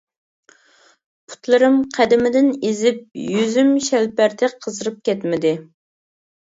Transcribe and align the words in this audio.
پۇتلىرىم 1.33 1.77
قەدىمىدىن 1.97 2.51
ئېزىپ، 2.71 3.05
يۈزۈم 3.29 3.73
شەلپەردەك 3.91 4.61
قىزىرىپ 4.67 5.01
كەتمىدى. 5.11 5.59